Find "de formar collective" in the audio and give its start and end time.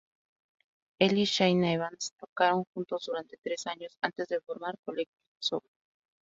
4.29-5.21